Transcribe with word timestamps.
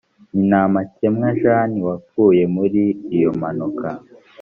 ni 0.33 0.41
ntamakemwe 0.47 1.27
jean 1.39 1.71
wapfuye 1.87 2.43
muri 2.55 2.83
iyo 3.15 3.29
mpanuka 3.39 3.87